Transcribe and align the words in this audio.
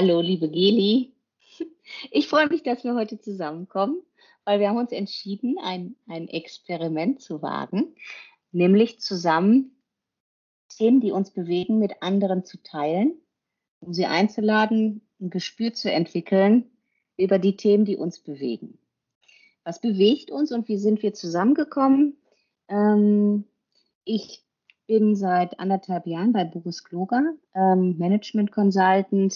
Hallo, 0.00 0.20
liebe 0.20 0.48
Geli. 0.48 1.12
Ich 2.12 2.28
freue 2.28 2.48
mich, 2.48 2.62
dass 2.62 2.84
wir 2.84 2.94
heute 2.94 3.18
zusammenkommen, 3.18 4.00
weil 4.44 4.60
wir 4.60 4.68
haben 4.68 4.76
uns 4.76 4.92
entschieden, 4.92 5.56
ein, 5.60 5.96
ein 6.06 6.28
Experiment 6.28 7.20
zu 7.20 7.42
wagen, 7.42 7.96
nämlich 8.52 9.00
zusammen 9.00 9.76
Themen, 10.68 11.00
die 11.00 11.10
uns 11.10 11.32
bewegen, 11.32 11.80
mit 11.80 12.00
anderen 12.00 12.44
zu 12.44 12.62
teilen, 12.62 13.20
um 13.80 13.92
sie 13.92 14.06
einzuladen, 14.06 15.00
ein 15.20 15.30
Gespür 15.30 15.72
zu 15.72 15.90
entwickeln 15.90 16.70
über 17.16 17.40
die 17.40 17.56
Themen, 17.56 17.84
die 17.84 17.96
uns 17.96 18.20
bewegen. 18.20 18.78
Was 19.64 19.80
bewegt 19.80 20.30
uns 20.30 20.52
und 20.52 20.68
wie 20.68 20.78
sind 20.78 21.02
wir 21.02 21.12
zusammengekommen? 21.12 22.18
Ähm, 22.68 23.46
ich 24.04 24.44
bin 24.86 25.16
seit 25.16 25.58
anderthalb 25.58 26.06
Jahren 26.06 26.32
bei 26.32 26.44
Boris 26.44 26.84
Kloger, 26.84 27.34
ähm, 27.52 27.98
Management 27.98 28.52
Consultant 28.52 29.34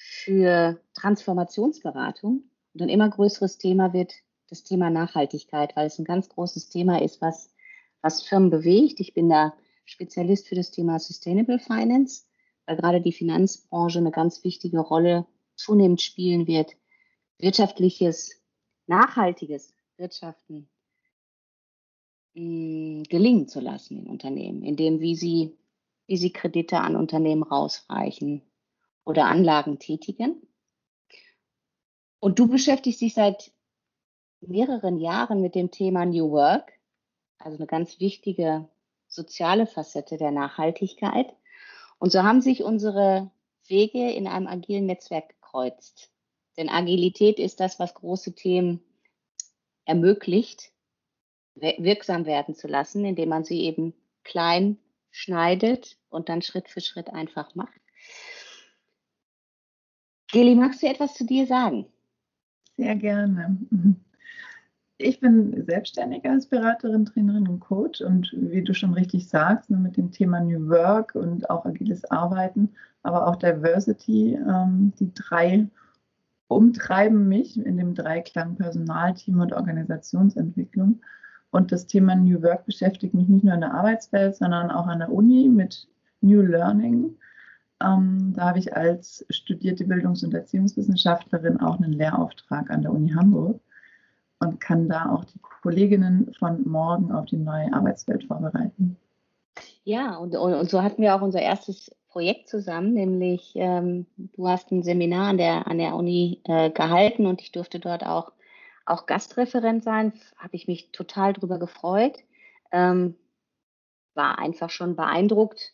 für 0.00 0.80
Transformationsberatung. 0.94 2.44
Und 2.72 2.82
ein 2.82 2.88
immer 2.88 3.10
größeres 3.10 3.58
Thema 3.58 3.92
wird 3.92 4.14
das 4.48 4.64
Thema 4.64 4.88
Nachhaltigkeit, 4.88 5.76
weil 5.76 5.86
es 5.86 5.98
ein 5.98 6.06
ganz 6.06 6.30
großes 6.30 6.70
Thema 6.70 7.02
ist, 7.02 7.20
was, 7.20 7.54
was 8.00 8.22
Firmen 8.22 8.48
bewegt. 8.48 8.98
Ich 9.00 9.12
bin 9.12 9.28
da 9.28 9.52
Spezialist 9.84 10.48
für 10.48 10.54
das 10.54 10.70
Thema 10.70 10.98
Sustainable 10.98 11.58
Finance, 11.58 12.24
weil 12.64 12.76
gerade 12.76 13.02
die 13.02 13.12
Finanzbranche 13.12 13.98
eine 13.98 14.10
ganz 14.10 14.42
wichtige 14.42 14.80
Rolle 14.80 15.26
zunehmend 15.54 16.00
spielen 16.00 16.46
wird, 16.46 16.76
wirtschaftliches, 17.38 18.42
nachhaltiges 18.86 19.74
Wirtschaften 19.98 20.70
mh, 22.34 23.00
mm, 23.00 23.02
gelingen 23.04 23.48
zu 23.48 23.60
lassen 23.60 23.98
in 23.98 24.06
Unternehmen, 24.06 24.62
indem 24.62 25.00
wie 25.00 25.14
sie, 25.14 25.58
wie 26.06 26.16
sie 26.16 26.32
Kredite 26.32 26.78
an 26.80 26.96
Unternehmen 26.96 27.42
rausreichen 27.42 28.49
oder 29.10 29.26
Anlagen 29.26 29.78
tätigen. 29.78 30.46
Und 32.20 32.38
du 32.38 32.48
beschäftigst 32.48 33.00
dich 33.00 33.14
seit 33.14 33.52
mehreren 34.40 34.98
Jahren 34.98 35.40
mit 35.40 35.54
dem 35.54 35.70
Thema 35.70 36.06
New 36.06 36.30
Work, 36.30 36.72
also 37.38 37.58
eine 37.58 37.66
ganz 37.66 38.00
wichtige 38.00 38.68
soziale 39.08 39.66
Facette 39.66 40.16
der 40.16 40.30
Nachhaltigkeit. 40.30 41.34
Und 41.98 42.12
so 42.12 42.22
haben 42.22 42.40
sich 42.40 42.62
unsere 42.62 43.30
Wege 43.66 44.10
in 44.12 44.26
einem 44.26 44.46
agilen 44.46 44.86
Netzwerk 44.86 45.28
gekreuzt. 45.28 46.10
Denn 46.56 46.68
Agilität 46.68 47.38
ist 47.38 47.60
das, 47.60 47.78
was 47.78 47.94
große 47.94 48.34
Themen 48.34 48.80
ermöglicht, 49.84 50.72
wirksam 51.54 52.26
werden 52.26 52.54
zu 52.54 52.68
lassen, 52.68 53.04
indem 53.04 53.28
man 53.28 53.44
sie 53.44 53.62
eben 53.62 53.92
klein 54.22 54.78
schneidet 55.10 55.98
und 56.08 56.28
dann 56.28 56.42
Schritt 56.42 56.68
für 56.68 56.80
Schritt 56.80 57.10
einfach 57.10 57.54
macht. 57.54 57.80
Geli, 60.32 60.54
magst 60.54 60.82
du 60.82 60.86
etwas 60.86 61.14
zu 61.14 61.24
dir 61.24 61.46
sagen? 61.46 61.86
Sehr 62.76 62.94
gerne. 62.96 63.58
Ich 64.96 65.18
bin 65.18 65.64
selbstständig 65.66 66.28
als 66.28 66.46
Beraterin, 66.46 67.06
Trainerin 67.06 67.48
und 67.48 67.60
Coach 67.60 68.00
und 68.02 68.30
wie 68.36 68.62
du 68.62 68.74
schon 68.74 68.92
richtig 68.92 69.28
sagst, 69.28 69.70
ne, 69.70 69.78
mit 69.78 69.96
dem 69.96 70.10
Thema 70.10 70.40
New 70.40 70.68
Work 70.68 71.14
und 71.14 71.48
auch 71.48 71.64
agiles 71.64 72.04
Arbeiten, 72.10 72.70
aber 73.02 73.26
auch 73.26 73.36
Diversity, 73.36 74.34
ähm, 74.34 74.92
die 75.00 75.10
drei 75.14 75.68
umtreiben 76.48 77.28
mich 77.28 77.64
in 77.64 77.76
dem 77.76 77.94
Dreiklang 77.94 78.56
Personalteam 78.56 79.40
und 79.40 79.52
Organisationsentwicklung. 79.52 81.00
Und 81.50 81.72
das 81.72 81.86
Thema 81.86 82.14
New 82.14 82.42
Work 82.42 82.66
beschäftigt 82.66 83.14
mich 83.14 83.28
nicht 83.28 83.44
nur 83.44 83.54
in 83.54 83.60
der 83.60 83.72
Arbeitswelt, 83.72 84.36
sondern 84.36 84.70
auch 84.70 84.86
an 84.86 84.98
der 84.98 85.12
Uni 85.12 85.48
mit 85.48 85.88
New 86.20 86.42
Learning. 86.42 87.16
Ähm, 87.82 88.32
da 88.36 88.46
habe 88.48 88.58
ich 88.58 88.76
als 88.76 89.24
studierte 89.30 89.84
Bildungs- 89.84 90.22
und 90.22 90.34
Erziehungswissenschaftlerin 90.34 91.60
auch 91.60 91.78
einen 91.78 91.92
Lehrauftrag 91.92 92.70
an 92.70 92.82
der 92.82 92.92
Uni 92.92 93.10
Hamburg 93.10 93.60
und 94.38 94.60
kann 94.60 94.88
da 94.88 95.10
auch 95.10 95.24
die 95.24 95.38
Kolleginnen 95.62 96.32
von 96.38 96.66
morgen 96.68 97.12
auf 97.12 97.26
die 97.26 97.36
neue 97.36 97.72
Arbeitswelt 97.72 98.24
vorbereiten. 98.24 98.96
Ja, 99.84 100.16
und, 100.16 100.36
und, 100.36 100.70
so 100.70 100.82
hatten 100.82 101.02
wir 101.02 101.14
auch 101.14 101.22
unser 101.22 101.40
erstes 101.40 101.90
Projekt 102.08 102.48
zusammen, 102.48 102.92
nämlich 102.92 103.52
ähm, 103.54 104.06
du 104.16 104.48
hast 104.48 104.70
ein 104.72 104.82
Seminar 104.82 105.28
an 105.28 105.38
der, 105.38 105.66
an 105.66 105.78
der 105.78 105.94
Uni 105.94 106.40
äh, 106.44 106.70
gehalten 106.70 107.26
und 107.26 107.40
ich 107.40 107.52
durfte 107.52 107.78
dort 107.78 108.04
auch, 108.04 108.32
auch 108.84 109.06
Gastreferent 109.06 109.84
sein. 109.84 110.12
Habe 110.36 110.56
ich 110.56 110.66
mich 110.66 110.90
total 110.92 111.32
drüber 111.32 111.58
gefreut. 111.58 112.18
Ähm, 112.72 113.14
war 114.14 114.38
einfach 114.38 114.70
schon 114.70 114.96
beeindruckt, 114.96 115.72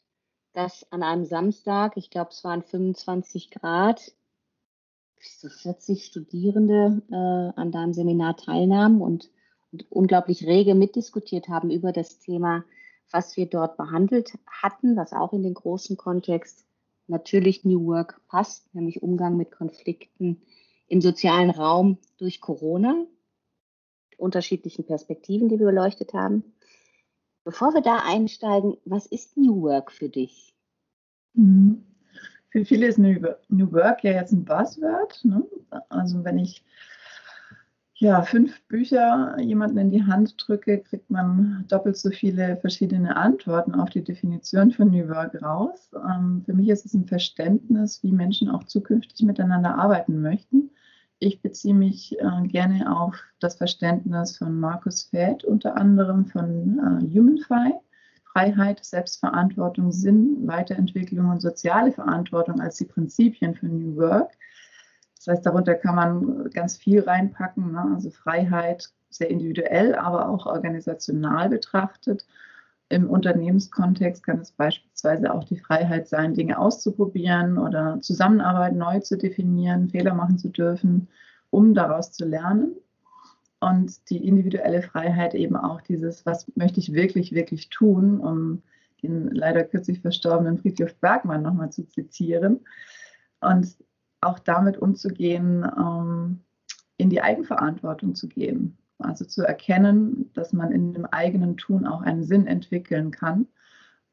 dass 0.57 0.91
an 0.91 1.03
einem 1.03 1.27
Samstag, 1.27 1.99
ich 1.99 2.09
glaube 2.09 2.31
es 2.31 2.43
waren 2.43 2.63
25 2.63 3.51
Grad, 3.51 4.15
so 5.21 5.51
40 5.51 6.07
Studierende 6.07 7.03
äh, 7.11 7.61
an 7.61 7.73
deinem 7.73 7.93
Seminar 7.93 8.39
teilnahmen 8.39 9.03
und, 9.03 9.31
und 9.71 9.93
unglaublich 9.93 10.47
rege 10.47 10.75
mitdiskutiert 10.75 11.49
haben 11.49 11.71
über 11.71 11.93
das 11.93 12.21
Thema, 12.21 12.65
was 13.13 13.37
wir 13.37 13.45
dort 13.45 13.77
behandelt 13.77 14.33
hatten, 14.47 14.97
was 14.97 15.13
auch 15.13 15.35
in 15.35 15.43
den 15.43 15.53
großen 15.53 15.99
Kontext 15.99 16.65
natürlich 17.07 17.67
New 17.67 17.85
Work 17.87 18.23
passt, 18.27 18.75
nämlich 18.75 19.03
Umgang 19.03 19.37
mit 19.37 19.53
Konflikten 19.53 20.41
im 20.89 21.03
sozialen 21.03 21.51
Raum 21.51 21.99
durch 22.17 22.41
Corona, 22.41 23.05
unterschiedlichen 24.17 24.87
Perspektiven, 24.87 25.51
die 25.51 25.59
wir 25.59 25.67
beleuchtet 25.67 26.15
haben. 26.15 26.56
Bevor 27.47 27.75
wir 27.75 27.81
da 27.81 28.03
einsteigen, 28.05 28.77
was 28.85 29.07
ist 29.07 29.37
New 29.37 29.63
Work 29.63 29.93
für 29.93 30.09
dich? 30.09 30.53
Mhm. 31.35 31.81
Für 32.51 32.65
viele 32.65 32.89
ist 32.89 32.99
New 32.99 33.23
Work 33.73 34.03
ja 34.03 34.11
jetzt 34.15 34.33
ein 34.33 34.45
Buzzword. 34.45 35.25
Ne? 35.25 35.45
Also 35.89 36.25
wenn 36.25 36.39
ich 36.39 36.65
ja, 37.95 38.23
fünf 38.23 38.61
Bücher 38.67 39.39
jemanden 39.39 39.79
in 39.79 39.91
die 39.93 40.03
Hand 40.03 40.35
drücke, 40.45 40.81
kriegt 40.81 41.09
man 41.09 41.65
doppelt 41.69 41.97
so 41.97 42.11
viele 42.11 42.57
verschiedene 42.57 43.15
Antworten 43.17 43.77
auf 43.77 43.91
die 43.91 44.03
Definition 44.03 44.73
von 44.73 44.91
New 44.91 45.09
Work 45.09 45.41
raus. 45.41 45.93
Ähm, 45.95 46.43
für 46.45 46.53
mich 46.53 46.69
ist 46.69 46.85
es 46.85 46.95
ein 46.95 47.07
Verständnis, 47.07 48.03
wie 48.03 48.11
Menschen 48.11 48.51
auch 48.51 48.65
zukünftig 48.65 49.25
miteinander 49.25 49.79
arbeiten 49.79 50.21
möchten. 50.21 50.71
Ich 51.19 51.41
beziehe 51.41 51.75
mich 51.75 52.19
äh, 52.19 52.47
gerne 52.47 52.95
auf 52.95 53.17
das 53.41 53.57
Verständnis 53.57 54.37
von 54.37 54.61
Markus 54.61 55.05
Feld, 55.05 55.45
unter 55.45 55.77
anderem 55.77 56.27
von 56.27 56.79
äh, 56.79 57.19
HumanFi. 57.19 57.75
Freiheit, 58.37 58.85
Selbstverantwortung, 58.85 59.93
Sinn, 59.93 60.47
Weiterentwicklung 60.47 61.31
und 61.31 61.41
soziale 61.41 61.91
Verantwortung 61.91 62.61
als 62.61 62.77
die 62.77 62.85
Prinzipien 62.85 63.55
für 63.55 63.65
New 63.65 63.97
Work. 63.97 64.33
Das 65.17 65.29
heißt, 65.29 65.47
darunter 65.47 65.75
kann 65.75 65.95
man 65.95 66.51
ganz 66.51 66.77
viel 66.77 67.01
reinpacken, 67.01 67.73
ne? 67.73 67.93
also 67.95 68.11
Freiheit 68.11 68.93
sehr 69.09 69.31
individuell, 69.31 69.95
aber 69.95 70.29
auch 70.29 70.45
organisational 70.45 71.49
betrachtet. 71.49 72.27
Im 72.89 73.11
Unternehmenskontext 73.11 74.23
kann 74.23 74.39
es 74.39 74.53
beispielsweise 74.53 75.35
auch 75.35 75.45
die 75.45 75.59
Freiheit 75.59 76.09
sein, 76.09 76.35
Dinge 76.35 76.59
auszuprobieren 76.59 77.59
oder 77.59 78.01
Zusammenarbeit 78.01 78.77
neu 78.77 79.01
zu 79.01 79.19
definieren, 79.19 79.89
Fehler 79.89 80.15
machen 80.15 80.39
zu 80.39 80.51
dürfen, 80.51 81.09
um 81.51 81.75
daraus 81.75 82.13
zu 82.13 82.25
lernen. 82.25 82.77
Und 83.59 84.09
die 84.11 84.25
individuelle 84.27 84.83
Freiheit 84.83 85.35
eben 85.35 85.57
auch 85.57 85.81
dieses, 85.81 86.25
was 86.27 86.47
möchte 86.55 86.79
ich 86.79 86.93
wirklich, 86.93 87.33
wirklich 87.33 87.71
tun, 87.71 88.21
um 88.21 88.63
den 89.03 89.31
leider 89.33 89.65
kürzlich 89.65 90.01
verstorbenen 90.01 90.59
Friedhof 90.59 90.95
Bergmann 90.97 91.43
nochmal 91.43 91.71
zu 91.71 91.89
zitieren. 91.89 92.61
Und 93.41 93.77
auch 94.21 94.39
damit 94.39 94.79
umzugehen, 94.79 95.67
ähm, 95.77 96.41
in 96.99 97.11
die 97.11 97.21
Eigenverantwortung 97.21 98.15
zu 98.15 98.29
gehen. 98.29 98.77
Also 98.99 99.25
zu 99.25 99.43
erkennen, 99.43 100.31
dass 100.35 100.53
man 100.53 100.73
in 100.73 100.93
dem 100.93 101.05
eigenen 101.07 101.57
Tun 101.57 101.87
auch 101.87 102.01
einen 102.03 102.25
Sinn 102.25 102.47
entwickeln 102.47 103.11
kann 103.11 103.47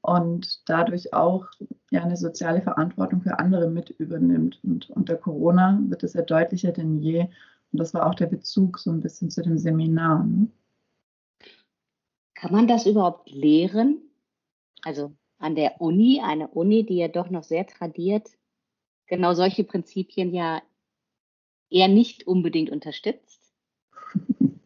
und 0.01 0.67
dadurch 0.69 1.13
auch 1.13 1.47
ja, 1.89 2.03
eine 2.03 2.17
soziale 2.17 2.61
Verantwortung 2.61 3.21
für 3.21 3.39
andere 3.39 3.69
mit 3.69 3.89
übernimmt. 3.91 4.59
Und 4.63 4.89
unter 4.89 5.15
Corona 5.15 5.79
wird 5.87 6.03
es 6.03 6.13
ja 6.13 6.21
deutlicher 6.21 6.71
denn 6.71 6.99
je. 6.99 7.21
Und 7.71 7.79
das 7.79 7.93
war 7.93 8.07
auch 8.07 8.15
der 8.15 8.27
Bezug 8.27 8.79
so 8.79 8.91
ein 8.91 8.99
bisschen 8.99 9.29
zu 9.29 9.41
dem 9.41 9.57
Seminar. 9.57 10.25
Ne? 10.25 10.47
Kann 12.35 12.51
man 12.51 12.67
das 12.67 12.85
überhaupt 12.85 13.31
lehren? 13.31 14.01
Also 14.83 15.15
an 15.37 15.55
der 15.55 15.79
Uni, 15.79 16.21
eine 16.21 16.49
Uni, 16.49 16.85
die 16.85 16.97
ja 16.97 17.07
doch 17.07 17.29
noch 17.29 17.43
sehr 17.43 17.65
tradiert 17.65 18.29
genau 19.07 19.33
solche 19.33 19.63
Prinzipien 19.63 20.33
ja 20.33 20.61
eher 21.69 21.87
nicht 21.87 22.27
unbedingt 22.27 22.69
unterstützt? 22.69 23.53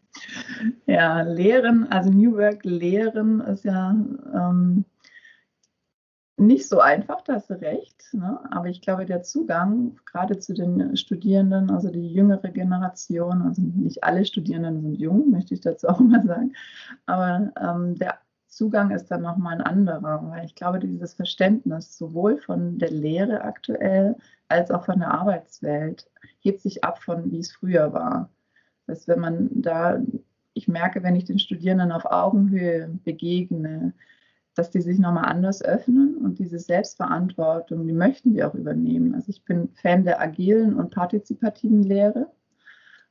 Ja, 0.85 1.21
Lehren, 1.21 1.89
also 1.91 2.09
New 2.09 2.35
Work 2.37 2.63
Lehren 2.63 3.41
ist 3.41 3.65
ja 3.65 3.95
ähm, 4.33 4.85
nicht 6.37 6.69
so 6.69 6.79
einfach, 6.79 7.21
da 7.21 7.33
hast 7.33 7.49
du 7.49 7.59
recht. 7.59 8.03
Ne? 8.13 8.39
Aber 8.51 8.67
ich 8.67 8.81
glaube, 8.81 9.05
der 9.05 9.23
Zugang 9.23 9.99
gerade 10.05 10.37
zu 10.37 10.53
den 10.53 10.95
Studierenden, 10.95 11.71
also 11.71 11.89
die 11.89 12.13
jüngere 12.13 12.49
Generation, 12.49 13.41
also 13.41 13.61
nicht 13.61 14.03
alle 14.03 14.25
Studierenden 14.25 14.81
sind 14.81 14.99
jung, 14.99 15.31
möchte 15.31 15.55
ich 15.55 15.61
dazu 15.61 15.87
auch 15.87 15.99
mal 15.99 16.23
sagen, 16.23 16.53
aber 17.05 17.51
ähm, 17.59 17.95
der 17.95 18.19
Zugang 18.47 18.91
ist 18.91 19.11
dann 19.11 19.21
nochmal 19.21 19.55
ein 19.55 19.61
anderer, 19.61 20.31
weil 20.31 20.45
ich 20.45 20.55
glaube, 20.55 20.79
dieses 20.79 21.13
Verständnis 21.13 21.97
sowohl 21.97 22.37
von 22.37 22.79
der 22.79 22.91
Lehre 22.91 23.41
aktuell 23.41 24.15
als 24.47 24.71
auch 24.71 24.85
von 24.85 24.99
der 24.99 25.13
Arbeitswelt 25.13 26.09
hebt 26.39 26.61
sich 26.61 26.83
ab 26.83 27.03
von, 27.03 27.31
wie 27.31 27.39
es 27.39 27.51
früher 27.51 27.93
war. 27.93 28.29
Das 28.85 28.99
heißt, 28.99 29.07
wenn 29.09 29.19
man 29.19 29.49
da, 29.51 29.99
ich 30.57 30.67
merke, 30.67 31.03
wenn 31.03 31.15
ich 31.15 31.25
den 31.25 31.39
Studierenden 31.39 31.91
auf 31.91 32.05
Augenhöhe 32.05 32.89
begegne, 33.03 33.93
dass 34.55 34.71
die 34.71 34.81
sich 34.81 34.97
nochmal 34.97 35.25
anders 35.25 35.61
öffnen 35.63 36.17
und 36.17 36.39
diese 36.39 36.57
Selbstverantwortung, 36.57 37.85
die 37.85 37.93
möchten 37.93 38.33
wir 38.33 38.47
auch 38.47 38.55
übernehmen. 38.55 39.13
Also 39.13 39.29
ich 39.29 39.45
bin 39.45 39.69
Fan 39.75 40.03
der 40.03 40.19
agilen 40.19 40.73
und 40.73 40.89
partizipativen 40.89 41.83
Lehre 41.83 42.31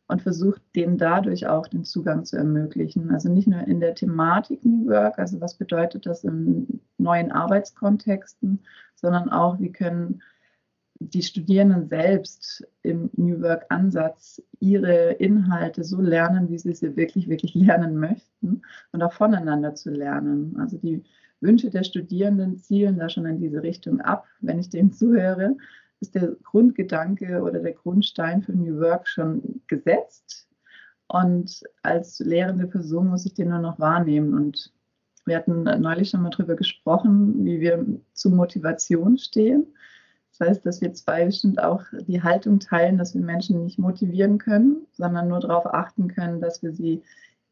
und 0.08 0.22
versucht 0.22 0.60
denen 0.75 0.98
dadurch 0.98 1.46
auch 1.46 1.69
den 1.69 1.84
Zugang 1.84 2.25
zu 2.25 2.37
ermöglichen. 2.37 3.12
Also 3.12 3.28
nicht 3.28 3.46
nur 3.46 3.60
in 3.60 3.78
der 3.78 3.94
Thematik 3.94 4.64
New 4.64 4.88
Work, 4.88 5.19
also 5.19 5.40
was 5.40 5.54
bedeutet 5.54 6.04
das 6.06 6.25
in 6.25 6.81
neuen 6.99 7.31
Arbeitskontexten, 7.31 8.60
sondern 8.96 9.31
auch, 9.31 9.60
wie 9.60 9.70
können 9.70 10.20
die 10.98 11.22
Studierenden 11.22 11.88
selbst 11.88 12.66
im 12.82 13.10
New 13.16 13.40
Work-Ansatz 13.40 14.43
ihre 14.60 15.12
Inhalte 15.12 15.84
so 15.84 16.00
lernen, 16.00 16.48
wie 16.50 16.58
sie 16.58 16.75
sie 16.75 16.96
wirklich, 16.96 17.28
wirklich 17.28 17.54
lernen 17.54 17.96
möchten 17.96 18.62
und 18.93 19.02
auch 19.02 19.12
voneinander 19.12 19.75
zu 19.75 19.90
lernen. 19.90 20.56
Also 20.58 20.78
die 20.78 21.02
Wünsche 21.40 21.70
der 21.70 21.84
Studierenden 21.84 22.58
zielen 22.58 22.98
da 22.98 23.08
schon 23.08 23.26
in 23.26 23.40
diese 23.40 23.62
Richtung 23.62 24.00
ab, 24.00 24.26
wenn 24.40 24.58
ich 24.58 24.70
denen 24.70 24.93
zuhöre 24.93 25.56
ist 26.00 26.14
der 26.14 26.37
Grundgedanke 26.43 27.42
oder 27.42 27.60
der 27.60 27.72
Grundstein 27.72 28.42
für 28.42 28.52
New 28.52 28.78
Work 28.81 29.08
schon 29.08 29.62
gesetzt. 29.66 30.49
Und 31.08 31.62
als 31.82 32.19
lehrende 32.19 32.66
Person 32.66 33.08
muss 33.08 33.26
ich 33.26 33.34
den 33.34 33.50
nur 33.50 33.60
noch 33.60 33.78
wahrnehmen. 33.78 34.34
Und 34.34 34.72
wir 35.25 35.37
hatten 35.37 35.62
neulich 35.62 36.10
schon 36.10 36.22
mal 36.22 36.31
darüber 36.31 36.56
gesprochen, 36.56 37.44
wie 37.44 37.60
wir 37.60 37.84
zu 38.12 38.31
Motivation 38.31 39.19
stehen. 39.19 39.66
Das 40.38 40.49
heißt, 40.49 40.67
dass 40.67 40.81
wir 40.81 40.93
zwei 40.93 41.25
bestimmt 41.25 41.62
auch 41.62 41.83
die 42.06 42.23
Haltung 42.23 42.61
teilen, 42.61 42.99
dass 42.99 43.15
wir 43.15 43.23
Menschen 43.23 43.65
nicht 43.65 43.79
motivieren 43.79 44.38
können, 44.38 44.87
sondern 44.93 45.29
nur 45.29 45.41
darauf 45.41 45.67
achten 45.67 46.09
können, 46.09 46.41
dass 46.41 46.62
wir 46.62 46.73
sie 46.73 47.03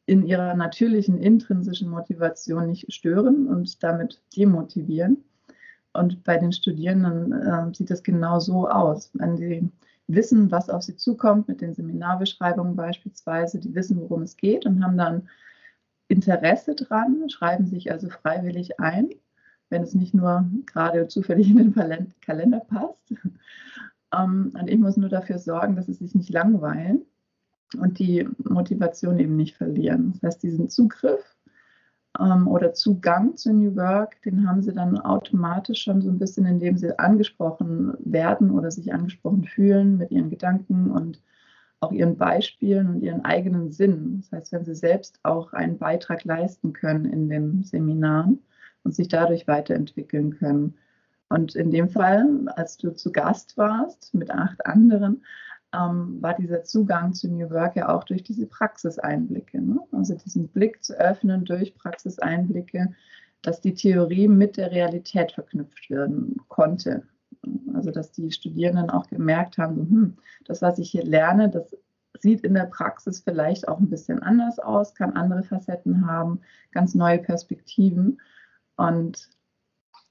in 0.07 0.27
ihrer 0.27 0.55
natürlichen 0.55 1.19
intrinsischen 1.19 1.89
Motivation 1.89 2.67
nicht 2.67 2.93
stören 2.93 3.47
und 3.49 3.83
damit 3.83 4.21
demotivieren. 4.37 5.25
Und 5.95 6.25
bei 6.25 6.37
den 6.37 6.53
Studierenden 6.53 7.33
äh, 7.33 7.75
sieht 7.75 7.91
es 7.91 8.03
genau 8.03 8.39
so 8.41 8.69
aus. 8.69 9.11
Wenn 9.15 9.37
sie 9.37 9.71
wissen, 10.07 10.51
was 10.51 10.69
auf 10.69 10.83
sie 10.83 10.97
zukommt, 10.97 11.49
mit 11.49 11.63
den 11.63 11.73
Seminarbeschreibungen 11.73 12.77
beispielsweise, 12.77 13.61
die 13.61 13.75
wissen, 13.75 13.99
worum 14.01 14.23
es 14.23 14.37
geht 14.37 14.67
und 14.67 14.85
haben 14.85 14.99
dann 14.99 15.29
Interesse 16.09 16.75
dran, 16.75 17.31
schreiben 17.31 17.67
sich 17.67 17.91
also 17.91 18.11
freiwillig 18.11 18.79
ein, 18.79 19.09
wenn 19.71 19.83
es 19.83 19.95
nicht 19.95 20.15
nur 20.15 20.49
gerade 20.67 21.09
zufällig 21.09 21.51
in 21.51 21.57
den 21.57 22.15
Kalender 22.21 22.61
passt. 22.61 23.15
Ähm, 24.15 24.53
und 24.59 24.69
ich 24.69 24.79
muss 24.79 24.97
nur 24.97 25.09
dafür 25.09 25.39
sorgen, 25.39 25.77
dass 25.77 25.87
sie 25.87 25.95
sich 25.95 26.15
nicht 26.15 26.31
langweilen 26.31 27.03
und 27.79 27.99
die 27.99 28.29
Motivation 28.39 29.19
eben 29.19 29.37
nicht 29.37 29.57
verlieren. 29.57 30.13
Das 30.13 30.23
heißt, 30.23 30.43
diesen 30.43 30.69
Zugriff 30.69 31.37
ähm, 32.19 32.47
oder 32.47 32.73
Zugang 32.73 33.37
zu 33.37 33.53
New 33.53 33.75
Work, 33.77 34.23
den 34.23 34.49
haben 34.49 34.63
sie 34.63 34.73
dann 34.73 34.99
automatisch 34.99 35.83
schon 35.83 36.03
so 36.03 36.11
ein 36.11 36.19
bisschen, 36.19 36.47
indem 36.47 36.77
sie 36.77 36.99
angesprochen 36.99 37.95
werden 37.99 38.51
oder 38.51 38.71
sich 38.71 38.93
angesprochen 38.93 39.45
fühlen 39.45 39.97
mit 39.97 40.11
ihren 40.11 40.31
Gedanken 40.31 40.91
und 40.91 41.21
auch 41.81 41.93
ihren 41.93 42.17
Beispielen 42.17 42.89
und 42.89 43.03
ihren 43.03 43.25
eigenen 43.25 43.73
Sinn. 43.73 44.19
Das 44.21 44.33
heißt, 44.33 44.53
wenn 44.53 44.65
sie 44.65 44.75
selbst 44.75 45.19
auch 45.23 45.53
einen 45.53 45.79
Beitrag 45.79 46.25
leisten 46.25 46.73
können 46.73 47.05
in 47.05 47.29
den 47.29 47.63
Seminaren 47.65 48.39
und 48.85 48.95
sich 48.95 49.09
dadurch 49.09 49.49
weiterentwickeln 49.49 50.39
können. 50.39 50.75
Und 51.29 51.55
in 51.57 51.71
dem 51.71 51.89
Fall, 51.89 52.49
als 52.55 52.77
du 52.77 52.91
zu 52.95 53.11
Gast 53.11 53.57
warst 53.57 54.15
mit 54.15 54.31
acht 54.31 54.65
anderen, 54.67 55.25
ähm, 55.75 56.23
war 56.23 56.35
dieser 56.35 56.63
Zugang 56.63 57.13
zu 57.15 57.29
New 57.29 57.51
Work 57.51 57.77
ja 57.77 57.89
auch 57.89 58.05
durch 58.05 58.23
diese 58.23 58.47
Praxiseinblicke. 58.47 59.61
Ne? 59.61 59.81
Also 59.93 60.15
diesen 60.15 60.49
Blick 60.49 60.85
zu 60.85 60.95
öffnen 60.95 61.45
durch 61.45 61.75
Praxiseinblicke, 61.75 62.95
dass 63.43 63.61
die 63.61 63.75
Theorie 63.75 64.29
mit 64.29 64.57
der 64.57 64.71
Realität 64.71 65.33
verknüpft 65.33 65.91
werden 65.91 66.37
konnte. 66.49 67.03
Also 67.75 67.91
dass 67.91 68.13
die 68.13 68.31
Studierenden 68.31 68.91
auch 68.91 69.09
gemerkt 69.09 69.59
haben, 69.59 69.77
hm, 69.91 70.17
das, 70.45 70.63
was 70.63 70.79
ich 70.79 70.91
hier 70.91 71.05
lerne, 71.05 71.51
das 71.51 71.77
sieht 72.21 72.43
in 72.43 72.55
der 72.55 72.67
Praxis 72.67 73.21
vielleicht 73.21 73.69
auch 73.69 73.81
ein 73.81 73.91
bisschen 73.91 74.23
anders 74.23 74.59
aus, 74.59 74.95
kann 74.95 75.15
andere 75.15 75.43
Facetten 75.43 76.07
haben, 76.07 76.41
ganz 76.71 76.95
neue 76.95 77.19
Perspektiven. 77.19 78.21
Und 78.77 79.29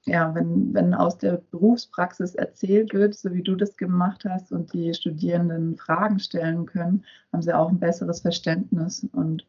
ja, 0.06 0.34
wenn, 0.34 0.74
wenn 0.74 0.94
aus 0.94 1.16
der 1.18 1.42
Berufspraxis 1.50 2.34
erzählt 2.34 2.92
wird, 2.92 3.14
so 3.14 3.32
wie 3.32 3.42
du 3.42 3.54
das 3.54 3.76
gemacht 3.76 4.24
hast 4.28 4.52
und 4.52 4.72
die 4.72 4.92
Studierenden 4.92 5.76
Fragen 5.76 6.18
stellen 6.18 6.66
können, 6.66 7.04
haben 7.32 7.42
sie 7.42 7.56
auch 7.56 7.68
ein 7.68 7.80
besseres 7.80 8.20
Verständnis 8.20 9.06
und 9.12 9.46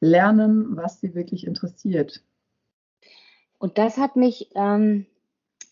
lernen, 0.00 0.76
was 0.76 1.00
sie 1.00 1.14
wirklich 1.14 1.46
interessiert. 1.46 2.22
Und 3.58 3.78
das 3.78 3.96
hat 3.96 4.16
mich 4.16 4.50
ähm, 4.54 5.06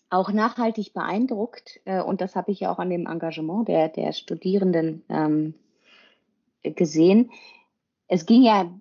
auch 0.09 0.31
nachhaltig 0.31 0.93
beeindruckt 0.93 1.81
äh, 1.85 2.01
und 2.01 2.21
das 2.21 2.35
habe 2.35 2.51
ich 2.51 2.61
ja 2.61 2.71
auch 2.71 2.79
an 2.79 2.89
dem 2.89 3.05
Engagement 3.05 3.67
der, 3.67 3.89
der 3.89 4.11
Studierenden 4.13 5.03
ähm, 5.09 5.53
gesehen. 6.63 7.29
Es 8.07 8.25
ging 8.25 8.41
ja 8.41 8.71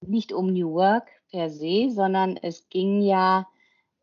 nicht 0.00 0.32
um 0.32 0.52
New 0.52 0.72
Work 0.72 1.08
per 1.32 1.50
se, 1.50 1.90
sondern 1.90 2.36
es 2.36 2.68
ging 2.68 3.00
ja 3.00 3.48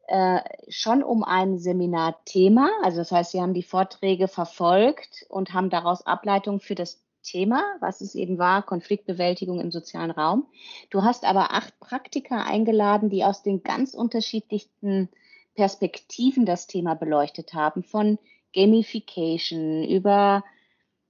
äh, 0.08 0.42
schon 0.68 1.04
um 1.04 1.24
ein 1.24 1.60
Seminarthema. 1.60 2.70
Also 2.84 2.98
das 2.98 3.12
heißt, 3.12 3.32
Sie 3.32 3.42
haben 3.42 3.54
die 3.54 3.64
Vorträge 3.64 4.28
verfolgt 4.28 5.26
und 5.30 5.54
haben 5.54 5.70
daraus 5.70 6.06
Ableitungen 6.06 6.60
für 6.60 6.76
das 6.76 7.02
Thema, 7.22 7.64
was 7.80 8.02
es 8.02 8.16
eben 8.16 8.40
war, 8.40 8.64
Konfliktbewältigung 8.64 9.60
im 9.60 9.72
sozialen 9.72 10.12
Raum. 10.12 10.48
Du 10.90 11.04
hast 11.04 11.26
aber 11.26 11.54
acht 11.54 11.80
Praktiker 11.80 12.46
eingeladen, 12.46 13.10
die 13.10 13.24
aus 13.24 13.44
den 13.44 13.62
ganz 13.62 13.94
unterschiedlichsten 13.94 15.10
Perspektiven 15.54 16.46
das 16.46 16.66
Thema 16.68 16.96
beleuchtet 16.96 17.54
haben, 17.54 17.84
von 17.84 18.18
Gamification 18.56 19.84
über, 19.84 20.44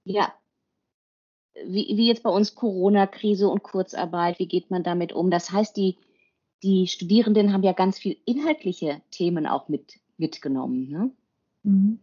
ja, 0.04 0.32
wie, 1.64 1.96
wie 1.96 2.08
jetzt 2.08 2.22
bei 2.22 2.30
uns 2.30 2.54
Corona-Krise 2.54 3.48
und 3.48 3.62
Kurzarbeit, 3.62 4.38
wie 4.38 4.48
geht 4.48 4.70
man 4.70 4.82
damit 4.82 5.12
um? 5.12 5.30
Das 5.30 5.50
heißt, 5.50 5.76
die 5.76 5.96
die 6.62 6.86
Studierenden 6.86 7.52
haben 7.52 7.62
ja 7.62 7.72
ganz 7.72 7.98
viel 7.98 8.16
inhaltliche 8.24 9.00
Themen 9.10 9.46
auch 9.46 9.68
mit, 9.68 10.00
mitgenommen. 10.18 10.88
Ne? 10.88 11.10
Mhm. 11.62 12.00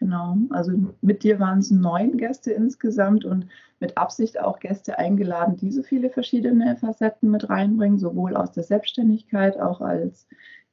Genau, 0.00 0.36
also 0.50 0.72
mit 1.02 1.22
dir 1.22 1.38
waren 1.38 1.60
es 1.60 1.70
neun 1.70 2.16
Gäste 2.16 2.52
insgesamt 2.52 3.24
und 3.24 3.46
mit 3.78 3.96
Absicht 3.96 4.40
auch 4.40 4.58
Gäste 4.58 4.98
eingeladen, 4.98 5.56
die 5.56 5.70
so 5.70 5.82
viele 5.82 6.10
verschiedene 6.10 6.76
Facetten 6.76 7.30
mit 7.30 7.48
reinbringen, 7.48 7.98
sowohl 7.98 8.36
aus 8.36 8.52
der 8.52 8.64
Selbstständigkeit, 8.64 9.58
auch 9.58 9.80
als 9.80 10.26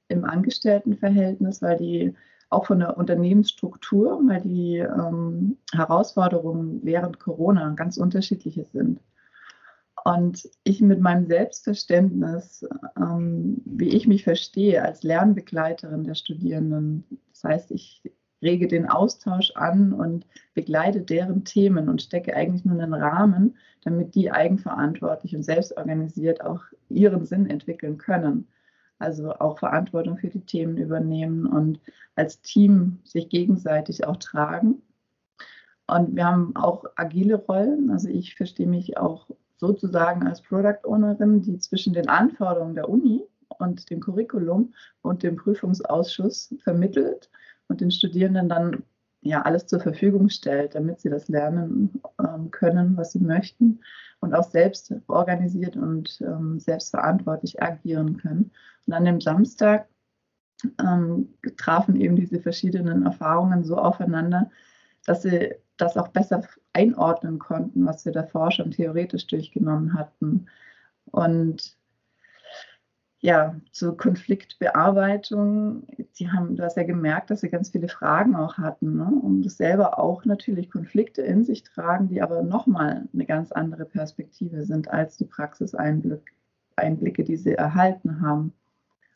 im 0.07 0.25
Angestelltenverhältnis, 0.25 1.61
weil 1.61 1.77
die 1.77 2.15
auch 2.49 2.65
von 2.65 2.79
der 2.79 2.97
Unternehmensstruktur, 2.97 4.19
weil 4.27 4.41
die 4.41 4.77
ähm, 4.77 5.57
Herausforderungen 5.71 6.81
während 6.83 7.19
Corona 7.19 7.73
ganz 7.75 7.97
unterschiedliche 7.97 8.65
sind. 8.65 8.99
Und 10.03 10.49
ich 10.63 10.81
mit 10.81 10.99
meinem 10.99 11.27
Selbstverständnis, 11.27 12.65
ähm, 12.97 13.61
wie 13.65 13.89
ich 13.89 14.07
mich 14.07 14.23
verstehe 14.23 14.83
als 14.83 15.03
Lernbegleiterin 15.03 16.03
der 16.03 16.15
Studierenden, 16.15 17.03
das 17.31 17.43
heißt, 17.43 17.71
ich 17.71 18.01
rege 18.41 18.67
den 18.67 18.89
Austausch 18.89 19.51
an 19.55 19.93
und 19.93 20.25
begleite 20.55 21.01
deren 21.01 21.43
Themen 21.43 21.87
und 21.89 22.01
stecke 22.01 22.35
eigentlich 22.35 22.65
nur 22.65 22.81
einen 22.81 22.93
Rahmen, 22.93 23.57
damit 23.83 24.15
die 24.15 24.31
eigenverantwortlich 24.31 25.35
und 25.35 25.43
selbstorganisiert 25.43 26.43
auch 26.43 26.61
ihren 26.89 27.25
Sinn 27.25 27.47
entwickeln 27.47 27.97
können. 27.97 28.47
Also 28.97 29.33
auch 29.33 29.59
Verantwortung 29.59 30.17
für 30.17 30.29
die 30.29 30.45
Themen 30.45 30.77
übernehmen 30.77 31.45
und 31.45 31.79
als 32.15 32.41
Team 32.41 32.99
sich 33.03 33.29
gegenseitig 33.29 34.05
auch 34.05 34.17
tragen. 34.17 34.81
Und 35.87 36.15
wir 36.15 36.25
haben 36.25 36.55
auch 36.55 36.85
agile 36.95 37.35
Rollen. 37.35 37.89
Also 37.91 38.09
ich 38.09 38.35
verstehe 38.35 38.67
mich 38.67 38.97
auch 38.97 39.27
sozusagen 39.61 40.27
als 40.27 40.41
Product 40.41 40.79
Ownerin, 40.83 41.43
die 41.43 41.57
zwischen 41.59 41.93
den 41.93 42.09
Anforderungen 42.09 42.73
der 42.73 42.89
Uni 42.89 43.23
und 43.59 43.89
dem 43.91 43.99
Curriculum 43.99 44.73
und 45.03 45.21
dem 45.21 45.35
Prüfungsausschuss 45.35 46.55
vermittelt 46.63 47.29
und 47.67 47.79
den 47.79 47.91
Studierenden 47.91 48.49
dann 48.49 48.83
ja 49.21 49.43
alles 49.43 49.67
zur 49.67 49.79
Verfügung 49.79 50.29
stellt, 50.29 50.73
damit 50.73 50.99
sie 50.99 51.09
das 51.09 51.27
lernen 51.27 52.01
ähm, 52.19 52.49
können, 52.49 52.97
was 52.97 53.11
sie 53.11 53.19
möchten 53.19 53.79
und 54.19 54.33
auch 54.33 54.43
selbst 54.43 54.93
organisiert 55.07 55.77
und 55.77 56.19
ähm, 56.21 56.59
selbstverantwortlich 56.59 57.61
agieren 57.61 58.17
können. 58.17 58.51
Und 58.87 58.93
an 58.93 59.05
dem 59.05 59.21
Samstag 59.21 59.87
ähm, 60.79 61.35
trafen 61.55 61.95
eben 61.95 62.15
diese 62.15 62.39
verschiedenen 62.39 63.05
Erfahrungen 63.05 63.63
so 63.63 63.77
aufeinander, 63.77 64.49
dass 65.05 65.21
sie 65.21 65.53
das 65.77 65.97
auch 65.97 66.07
besser 66.07 66.41
einordnen 66.73 67.39
konnten, 67.39 67.85
was 67.85 68.05
wir 68.05 68.11
davor 68.11 68.51
schon 68.51 68.71
theoretisch 68.71 69.27
durchgenommen 69.27 69.93
hatten. 69.93 70.47
Und 71.05 71.75
ja, 73.21 73.55
zur 73.71 73.95
Konfliktbearbeitung. 73.97 75.85
Sie 76.11 76.31
haben, 76.31 76.55
du 76.55 76.63
hast 76.63 76.75
ja 76.75 76.83
gemerkt, 76.83 77.29
dass 77.29 77.41
sie 77.41 77.49
ganz 77.49 77.69
viele 77.69 77.87
Fragen 77.87 78.35
auch 78.35 78.57
hatten 78.57 78.97
ne? 78.97 79.11
und 79.21 79.43
das 79.43 79.57
selber 79.57 79.99
auch 79.99 80.25
natürlich 80.25 80.71
Konflikte 80.71 81.21
in 81.21 81.43
sich 81.43 81.63
tragen, 81.63 82.07
die 82.07 82.21
aber 82.21 82.41
nochmal 82.41 83.07
eine 83.13 83.25
ganz 83.25 83.51
andere 83.51 83.85
Perspektive 83.85 84.63
sind 84.63 84.89
als 84.89 85.17
die 85.17 85.25
Praxiseinblicke, 85.25 87.23
die 87.23 87.37
sie 87.37 87.53
erhalten 87.53 88.21
haben. 88.21 88.53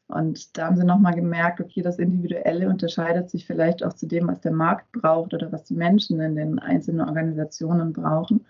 Und 0.07 0.57
da 0.57 0.67
haben 0.67 0.77
sie 0.77 0.85
nochmal 0.85 1.15
gemerkt, 1.15 1.59
okay, 1.59 1.81
das 1.81 1.97
Individuelle 1.97 2.69
unterscheidet 2.69 3.29
sich 3.29 3.45
vielleicht 3.45 3.83
auch 3.83 3.93
zu 3.93 4.05
dem, 4.05 4.27
was 4.27 4.39
der 4.41 4.51
Markt 4.51 4.91
braucht 4.91 5.33
oder 5.33 5.51
was 5.51 5.63
die 5.63 5.73
Menschen 5.73 6.19
in 6.19 6.35
den 6.35 6.59
einzelnen 6.59 7.07
Organisationen 7.07 7.91
brauchen. 7.91 8.45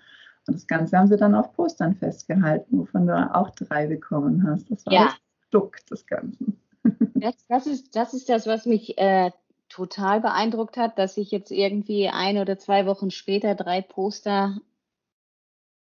Und 0.48 0.54
das 0.54 0.68
Ganze 0.68 0.98
haben 0.98 1.08
sie 1.08 1.18
dann 1.18 1.34
auf 1.34 1.54
Postern 1.54 1.96
festgehalten, 1.96 2.80
wovon 2.80 3.08
du 3.08 3.36
auch 3.36 3.50
drei 3.52 3.88
bekommen 3.88 4.46
hast. 4.48 4.70
Das 4.70 4.86
war 4.86 4.94
ja. 4.94 5.06
das 5.06 5.16
Produkt 5.50 5.92
des 5.92 6.06
Ganzen. 6.06 6.60
Das, 7.16 7.34
das, 7.48 7.66
ist, 7.66 7.96
das 7.96 8.14
ist 8.14 8.30
das, 8.30 8.46
was 8.46 8.68
mich 8.68 9.00
äh, 9.00 9.32
total 9.70 10.22
beeindruckt 10.22 10.78
hat, 10.78 11.00
dass 11.00 11.18
ich 11.18 11.32
jetzt 11.32 11.50
irgendwie 11.50 12.10
ein 12.10 12.38
oder 12.38 12.60
zwei 12.60 12.86
Wochen 12.86 13.10
später 13.10 13.56
drei 13.56 13.82
Poster 13.82 14.58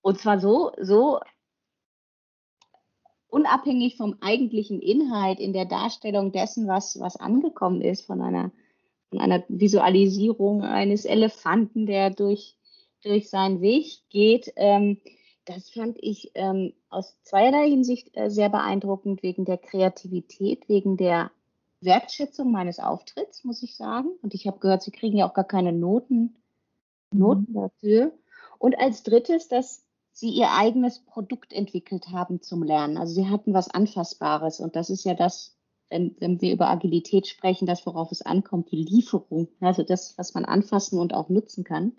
und 0.04 0.21
zwar 0.21 0.38
so, 0.38 0.73
so 0.78 1.18
unabhängig 3.34 3.96
vom 3.96 4.16
eigentlichen 4.20 4.80
Inhalt 4.80 5.40
in 5.40 5.52
der 5.52 5.64
Darstellung 5.64 6.30
dessen, 6.30 6.68
was, 6.68 7.00
was 7.00 7.16
angekommen 7.16 7.82
ist, 7.82 8.06
von 8.06 8.22
einer, 8.22 8.52
von 9.10 9.18
einer 9.18 9.42
Visualisierung 9.48 10.62
eines 10.62 11.04
Elefanten, 11.04 11.84
der 11.84 12.10
durch, 12.10 12.54
durch 13.02 13.28
seinen 13.28 13.60
Weg 13.60 14.08
geht. 14.08 14.52
Ähm, 14.54 15.00
das 15.46 15.68
fand 15.68 15.98
ich 16.00 16.30
ähm, 16.36 16.74
aus 16.90 17.16
zweierlei 17.24 17.68
Hinsicht 17.68 18.16
äh, 18.16 18.30
sehr 18.30 18.50
beeindruckend, 18.50 19.24
wegen 19.24 19.44
der 19.44 19.58
Kreativität, 19.58 20.68
wegen 20.68 20.96
der 20.96 21.32
Wertschätzung 21.80 22.52
meines 22.52 22.78
Auftritts, 22.78 23.42
muss 23.42 23.64
ich 23.64 23.76
sagen. 23.76 24.10
Und 24.22 24.32
ich 24.34 24.46
habe 24.46 24.60
gehört, 24.60 24.84
Sie 24.84 24.92
kriegen 24.92 25.16
ja 25.16 25.28
auch 25.28 25.34
gar 25.34 25.42
keine 25.42 25.72
Noten, 25.72 26.36
Noten 27.12 27.46
mhm. 27.48 27.54
dafür. 27.54 28.12
Und 28.58 28.78
als 28.78 29.02
drittes, 29.02 29.48
dass 29.48 29.84
sie 30.14 30.30
ihr 30.30 30.52
eigenes 30.52 31.00
Produkt 31.00 31.52
entwickelt 31.52 32.09
haben 32.09 32.40
zum 32.40 32.62
Lernen. 32.62 32.97
Also 32.97 33.14
sie 33.14 33.28
hatten 33.28 33.52
was 33.52 33.68
Anfassbares 33.68 34.61
und 34.61 34.76
das 34.76 34.88
ist 34.88 35.04
ja 35.04 35.14
das, 35.14 35.59
wenn, 35.90 36.16
wenn 36.21 36.40
wir 36.40 36.52
über 36.52 36.71
Agilität 36.71 37.26
sprechen, 37.26 37.66
das, 37.66 37.85
worauf 37.85 38.12
es 38.12 38.23
ankommt, 38.23 38.71
die 38.71 38.85
Lieferung, 38.85 39.49
also 39.61 39.83
das, 39.83 40.16
was 40.16 40.33
man 40.33 40.44
anfassen 40.44 41.00
und 41.00 41.12
auch 41.12 41.28
nutzen 41.28 41.64
kann. 41.64 41.92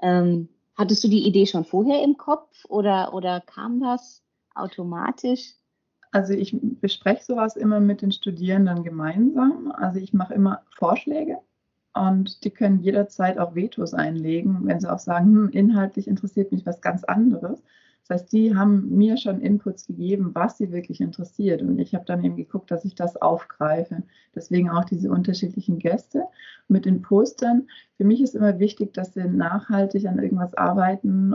Ähm, 0.00 0.48
hattest 0.76 1.02
du 1.02 1.08
die 1.08 1.26
Idee 1.26 1.46
schon 1.46 1.64
vorher 1.64 2.02
im 2.02 2.16
Kopf 2.16 2.64
oder, 2.68 3.12
oder 3.12 3.40
kam 3.40 3.80
das 3.80 4.22
automatisch? 4.54 5.54
Also 6.12 6.34
ich 6.34 6.56
bespreche 6.62 7.24
sowas 7.24 7.56
immer 7.56 7.80
mit 7.80 8.02
den 8.02 8.12
Studierenden 8.12 8.84
gemeinsam. 8.84 9.72
Also 9.72 9.98
ich 9.98 10.12
mache 10.12 10.34
immer 10.34 10.62
Vorschläge 10.76 11.38
und 11.94 12.44
die 12.44 12.50
können 12.50 12.80
jederzeit 12.80 13.38
auch 13.38 13.54
Vetos 13.54 13.94
einlegen, 13.94 14.60
wenn 14.64 14.80
sie 14.80 14.90
auch 14.90 14.98
sagen, 14.98 15.26
hm, 15.26 15.50
inhaltlich 15.50 16.08
interessiert 16.08 16.52
mich 16.52 16.64
was 16.64 16.80
ganz 16.80 17.04
anderes. 17.04 17.62
Das 18.02 18.22
heißt, 18.22 18.32
die 18.32 18.56
haben 18.56 18.96
mir 18.96 19.16
schon 19.16 19.40
Inputs 19.40 19.86
gegeben, 19.86 20.30
was 20.34 20.58
sie 20.58 20.72
wirklich 20.72 21.00
interessiert. 21.00 21.62
Und 21.62 21.78
ich 21.78 21.94
habe 21.94 22.04
dann 22.04 22.24
eben 22.24 22.36
geguckt, 22.36 22.70
dass 22.70 22.84
ich 22.84 22.94
das 22.94 23.16
aufgreife. 23.16 24.02
Deswegen 24.34 24.70
auch 24.70 24.84
diese 24.84 25.10
unterschiedlichen 25.10 25.78
Gäste. 25.78 26.24
mit 26.68 26.86
den 26.86 27.02
Postern, 27.02 27.68
für 27.96 28.04
mich 28.04 28.22
ist 28.22 28.34
immer 28.34 28.58
wichtig, 28.58 28.94
dass 28.94 29.12
sie 29.14 29.24
nachhaltig 29.24 30.06
an 30.06 30.18
irgendwas 30.18 30.54
arbeiten, 30.54 31.34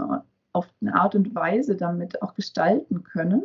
auf 0.51 0.67
eine 0.81 0.95
Art 0.95 1.15
und 1.15 1.35
Weise 1.35 1.75
damit 1.75 2.21
auch 2.21 2.33
gestalten 2.33 3.03
können 3.03 3.43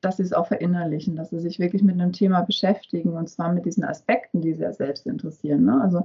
dass 0.00 0.18
sie 0.18 0.22
es 0.22 0.32
auch 0.32 0.46
verinnerlichen, 0.46 1.16
dass 1.16 1.30
sie 1.30 1.40
sich 1.40 1.58
wirklich 1.58 1.82
mit 1.82 2.00
einem 2.00 2.12
Thema 2.12 2.42
beschäftigen 2.42 3.14
und 3.14 3.28
zwar 3.28 3.52
mit 3.52 3.64
diesen 3.64 3.84
Aspekten, 3.84 4.40
die 4.40 4.54
sie 4.54 4.62
ja 4.62 4.72
selbst 4.72 5.06
interessieren. 5.06 5.64
Ne? 5.64 5.80
Also 5.80 6.04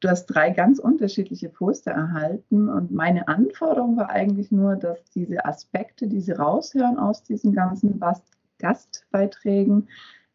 du 0.00 0.08
hast 0.08 0.26
drei 0.26 0.50
ganz 0.50 0.78
unterschiedliche 0.78 1.48
Poster 1.48 1.92
erhalten 1.92 2.68
und 2.68 2.90
meine 2.90 3.28
Anforderung 3.28 3.96
war 3.96 4.10
eigentlich 4.10 4.50
nur, 4.50 4.76
dass 4.76 5.04
diese 5.14 5.44
Aspekte, 5.44 6.08
die 6.08 6.20
sie 6.20 6.32
raushören 6.32 6.98
aus 6.98 7.22
diesen 7.22 7.52
ganzen 7.52 8.00
Gastbeiträgen, 8.58 9.88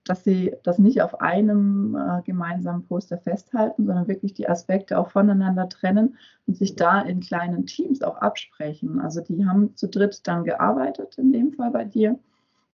dass 0.05 0.23
sie 0.23 0.55
das 0.63 0.77
nicht 0.77 1.01
auf 1.01 1.19
einem 1.19 1.95
äh, 1.95 2.21
gemeinsamen 2.21 2.85
Poster 2.85 3.17
festhalten, 3.17 3.87
sondern 3.87 4.07
wirklich 4.07 4.35
die 4.35 4.47
Aspekte 4.47 4.99
auch 4.99 5.09
voneinander 5.09 5.67
trennen 5.67 6.15
und 6.45 6.55
sich 6.55 6.75
da 6.75 7.01
in 7.01 7.21
kleinen 7.21 7.65
Teams 7.65 8.03
auch 8.03 8.17
absprechen. 8.17 8.99
Also 8.99 9.21
die 9.21 9.45
haben 9.45 9.75
zu 9.75 9.87
dritt 9.87 10.27
dann 10.27 10.43
gearbeitet, 10.43 11.17
in 11.17 11.33
dem 11.33 11.53
Fall 11.53 11.71
bei 11.71 11.85
dir 11.85 12.19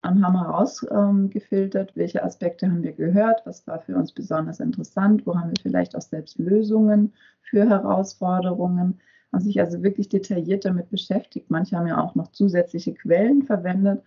und 0.08 0.24
haben 0.24 0.38
herausgefiltert, 0.38 1.92
welche 1.94 2.22
Aspekte 2.22 2.66
haben 2.66 2.82
wir 2.82 2.92
gehört, 2.92 3.42
was 3.44 3.66
war 3.66 3.80
für 3.80 3.96
uns 3.96 4.12
besonders 4.12 4.60
interessant, 4.60 5.26
wo 5.26 5.34
haben 5.34 5.50
wir 5.50 5.62
vielleicht 5.62 5.96
auch 5.96 6.02
selbst 6.02 6.38
Lösungen 6.38 7.12
für 7.42 7.68
Herausforderungen, 7.68 9.00
haben 9.32 9.42
sich 9.42 9.60
also 9.60 9.82
wirklich 9.82 10.08
detailliert 10.08 10.64
damit 10.64 10.90
beschäftigt. 10.90 11.50
Manche 11.50 11.76
haben 11.76 11.86
ja 11.86 12.02
auch 12.02 12.14
noch 12.14 12.32
zusätzliche 12.32 12.94
Quellen 12.94 13.42
verwendet. 13.42 14.02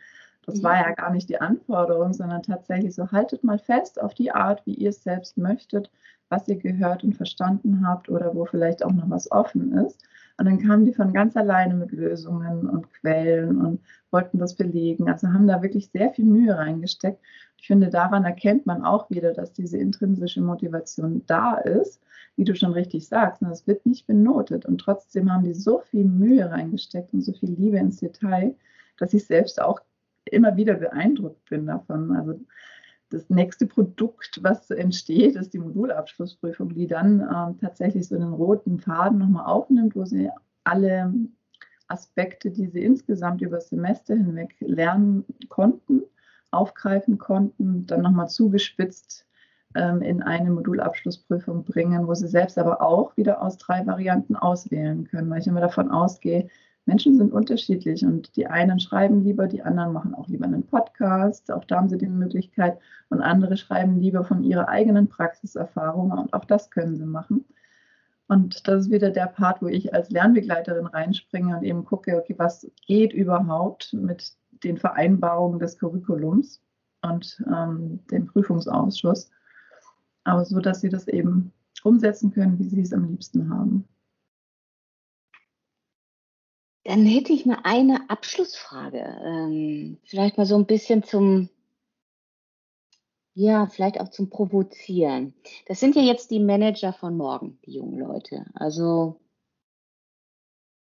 Das 0.45 0.63
war 0.63 0.75
ja 0.75 0.91
gar 0.93 1.11
nicht 1.11 1.29
die 1.29 1.39
Anforderung, 1.39 2.13
sondern 2.13 2.41
tatsächlich 2.41 2.95
so, 2.95 3.11
haltet 3.11 3.43
mal 3.43 3.59
fest 3.59 4.01
auf 4.01 4.15
die 4.15 4.31
Art, 4.31 4.65
wie 4.65 4.73
ihr 4.73 4.89
es 4.89 5.03
selbst 5.03 5.37
möchtet, 5.37 5.91
was 6.29 6.47
ihr 6.47 6.55
gehört 6.55 7.03
und 7.03 7.13
verstanden 7.15 7.87
habt 7.87 8.09
oder 8.09 8.33
wo 8.33 8.45
vielleicht 8.45 8.83
auch 8.83 8.91
noch 8.91 9.09
was 9.09 9.31
offen 9.31 9.73
ist. 9.73 10.01
Und 10.39 10.45
dann 10.45 10.59
kamen 10.59 10.85
die 10.85 10.93
von 10.93 11.11
ganz 11.11 11.35
alleine 11.35 11.75
mit 11.75 11.91
Lösungen 11.91 12.69
und 12.69 12.89
Quellen 12.93 13.57
und 13.57 13.81
wollten 14.09 14.39
das 14.39 14.55
belegen. 14.55 15.09
Also 15.09 15.27
haben 15.27 15.47
da 15.47 15.61
wirklich 15.61 15.89
sehr 15.89 16.11
viel 16.11 16.23
Mühe 16.23 16.57
reingesteckt. 16.57 17.19
Ich 17.57 17.67
finde, 17.67 17.89
daran 17.89 18.23
erkennt 18.23 18.65
man 18.65 18.85
auch 18.85 19.09
wieder, 19.09 19.33
dass 19.33 19.51
diese 19.51 19.77
intrinsische 19.77 20.41
Motivation 20.41 21.23
da 21.27 21.55
ist, 21.55 22.01
wie 22.37 22.45
du 22.45 22.55
schon 22.55 22.71
richtig 22.71 23.05
sagst. 23.05 23.41
Das 23.41 23.67
wird 23.67 23.85
nicht 23.85 24.07
benotet. 24.07 24.65
Und 24.65 24.79
trotzdem 24.79 25.29
haben 25.29 25.43
die 25.43 25.53
so 25.53 25.79
viel 25.79 26.05
Mühe 26.05 26.49
reingesteckt 26.49 27.13
und 27.13 27.21
so 27.21 27.33
viel 27.33 27.51
Liebe 27.51 27.77
ins 27.77 27.97
Detail, 27.97 28.55
dass 28.97 29.13
ich 29.13 29.25
selbst 29.25 29.61
auch 29.61 29.81
immer 30.23 30.55
wieder 30.55 30.75
beeindruckt 30.75 31.49
bin 31.49 31.65
davon. 31.65 32.15
Also 32.15 32.39
das 33.09 33.29
nächste 33.29 33.65
Produkt, 33.65 34.39
was 34.43 34.69
entsteht, 34.69 35.35
ist 35.35 35.53
die 35.53 35.59
Modulabschlussprüfung, 35.59 36.73
die 36.73 36.87
dann 36.87 37.21
ähm, 37.21 37.57
tatsächlich 37.59 38.07
so 38.07 38.15
einen 38.15 38.33
roten 38.33 38.79
Faden 38.79 39.17
nochmal 39.17 39.45
aufnimmt, 39.45 39.95
wo 39.95 40.05
sie 40.05 40.29
alle 40.63 41.13
Aspekte, 41.87 42.51
die 42.51 42.67
sie 42.67 42.83
insgesamt 42.83 43.41
über 43.41 43.57
das 43.57 43.69
Semester 43.69 44.15
hinweg 44.15 44.55
lernen 44.59 45.25
konnten, 45.49 46.03
aufgreifen 46.51 47.17
konnten, 47.17 47.87
dann 47.87 48.01
nochmal 48.01 48.29
zugespitzt 48.29 49.25
ähm, 49.75 50.01
in 50.01 50.21
eine 50.21 50.51
Modulabschlussprüfung 50.51 51.63
bringen, 51.63 52.07
wo 52.07 52.13
sie 52.13 52.27
selbst 52.27 52.57
aber 52.57 52.81
auch 52.81 53.17
wieder 53.17 53.41
aus 53.41 53.57
drei 53.57 53.85
Varianten 53.85 54.35
auswählen 54.35 55.07
können, 55.07 55.29
weil 55.29 55.39
ich 55.39 55.47
immer 55.47 55.61
davon 55.61 55.89
ausgehe, 55.89 56.47
Menschen 56.89 57.17
sind 57.17 57.31
unterschiedlich 57.31 58.03
und 58.03 58.35
die 58.35 58.47
einen 58.47 58.79
schreiben 58.79 59.23
lieber, 59.23 59.45
die 59.45 59.61
anderen 59.61 59.93
machen 59.93 60.15
auch 60.15 60.27
lieber 60.27 60.45
einen 60.45 60.65
Podcast, 60.65 61.51
auch 61.51 61.63
da 61.65 61.77
haben 61.77 61.87
sie 61.87 61.99
die 61.99 62.07
Möglichkeit 62.07 62.79
und 63.09 63.21
andere 63.21 63.57
schreiben 63.57 64.01
lieber 64.01 64.23
von 64.23 64.43
ihrer 64.43 64.67
eigenen 64.69 65.07
Praxiserfahrung 65.07 66.09
und 66.09 66.33
auch 66.33 66.45
das 66.45 66.71
können 66.71 66.95
sie 66.97 67.05
machen. 67.05 67.45
Und 68.27 68.67
das 68.67 68.85
ist 68.85 68.91
wieder 68.91 69.11
der 69.11 69.27
Part, 69.27 69.61
wo 69.61 69.67
ich 69.67 69.93
als 69.93 70.09
Lernbegleiterin 70.09 70.87
reinspringe 70.87 71.57
und 71.57 71.63
eben 71.63 71.85
gucke, 71.85 72.17
okay, 72.17 72.33
was 72.37 72.67
geht 72.87 73.13
überhaupt 73.13 73.93
mit 73.93 74.33
den 74.63 74.77
Vereinbarungen 74.77 75.59
des 75.59 75.77
Curriculums 75.77 76.59
und 77.03 77.39
ähm, 77.47 77.99
dem 78.09 78.25
Prüfungsausschuss, 78.25 79.29
aber 80.23 80.43
so, 80.43 80.59
dass 80.59 80.81
sie 80.81 80.89
das 80.89 81.07
eben 81.07 81.51
umsetzen 81.83 82.31
können, 82.31 82.57
wie 82.57 82.67
sie 82.67 82.81
es 82.81 82.93
am 82.93 83.05
liebsten 83.05 83.47
haben. 83.51 83.87
Dann 86.89 87.05
hätte 87.05 87.33
ich 87.33 87.45
mal 87.45 87.59
eine 87.65 88.09
Abschlussfrage. 88.09 89.21
Ähm, 89.23 89.99
vielleicht 90.05 90.39
mal 90.39 90.47
so 90.47 90.55
ein 90.55 90.65
bisschen 90.65 91.03
zum, 91.03 91.47
ja, 93.35 93.67
vielleicht 93.67 94.01
auch 94.01 94.09
zum 94.09 94.31
Provozieren. 94.31 95.35
Das 95.67 95.79
sind 95.79 95.95
ja 95.95 96.01
jetzt 96.01 96.31
die 96.31 96.39
Manager 96.39 96.91
von 96.91 97.15
morgen, 97.15 97.59
die 97.67 97.73
jungen 97.73 97.99
Leute. 97.99 98.47
Also, 98.55 99.19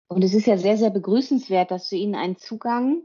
und 0.09 0.25
es 0.25 0.33
ist 0.33 0.47
ja 0.47 0.57
sehr, 0.57 0.79
sehr 0.79 0.89
begrüßenswert, 0.89 1.71
dass 1.71 1.91
du 1.91 1.97
ihnen 1.97 2.15
einen 2.15 2.39
Zugang 2.39 3.03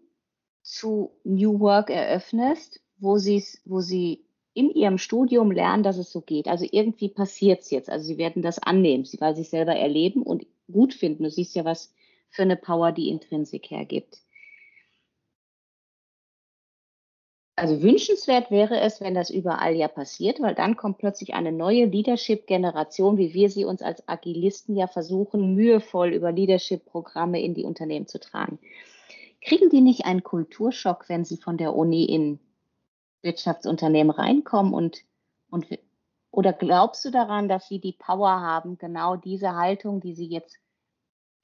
zu 0.62 1.12
New 1.26 1.60
Work 1.60 1.90
eröffnest, 1.90 2.80
wo 2.98 3.18
sie 3.18 3.44
wo 3.66 3.82
sie 3.82 4.24
in 4.54 4.70
ihrem 4.70 5.00
Studium 5.00 5.52
lernen, 5.52 5.84
dass 5.84 5.98
es 5.98 6.14
so 6.14 6.22
geht. 6.22 6.48
Also 6.48 6.66
irgendwie 6.72 7.10
passiert 7.10 7.60
es 7.60 7.72
jetzt. 7.72 7.90
Also 7.90 8.06
sie 8.06 8.18
werden 8.18 8.42
das 8.42 8.58
annehmen, 8.58 9.06
weil 9.20 9.36
sie 9.36 9.42
es 9.42 9.52
selber 9.52 9.76
erleben 9.76 10.24
und 10.24 10.48
gut 10.72 10.94
finden. 10.94 11.24
Du 11.24 11.30
siehst 11.30 11.56
ja, 11.56 11.66
was 11.66 11.94
für 12.36 12.44
eine 12.44 12.58
Power 12.58 12.92
die 12.92 13.10
Intrinsik 13.10 13.72
hergibt. 13.72 14.20
Also 17.58 17.82
wünschenswert 17.82 18.52
wäre 18.52 18.82
es, 18.82 19.00
wenn 19.00 19.14
das 19.14 19.30
überall 19.30 19.76
ja 19.76 19.88
passiert, 19.88 20.42
weil 20.42 20.56
dann 20.56 20.76
kommt 20.76 20.98
plötzlich 20.98 21.34
eine 21.34 21.54
neue 21.54 21.86
Leadership-Generation, 21.86 23.18
wie 23.18 23.34
wir 23.34 23.50
sie 23.50 23.64
uns 23.64 23.82
als 23.82 24.06
Agilisten 24.10 24.76
ja 24.76 24.88
versuchen, 24.88 25.56
mühevoll 25.56 26.10
über 26.10 26.34
Leadership-Programme 26.34 27.42
in 27.42 27.54
die 27.54 27.64
Unternehmen 27.64 28.08
zu 28.08 28.20
tragen. 28.20 28.60
Kriegen 29.42 29.70
die 29.70 29.80
nicht 29.80 30.06
einen 30.06 30.24
Kulturschock, 30.24 31.08
wenn 31.08 31.24
sie 31.24 31.38
von 31.38 31.56
der 31.56 31.74
Uni 31.74 32.04
in 32.04 32.40
Wirtschaftsunternehmen 33.22 34.12
reinkommen 34.12 34.74
und, 34.74 35.06
und 35.50 35.66
oder 36.32 36.52
glaubst 36.52 37.06
du 37.06 37.12
daran, 37.12 37.48
dass 37.48 37.70
sie 37.70 37.80
die 37.80 37.94
Power 37.94 38.42
haben, 38.42 38.78
genau 38.78 39.16
diese 39.16 39.56
Haltung, 39.56 40.02
die 40.02 40.14
sie 40.14 40.28
jetzt 40.28 40.58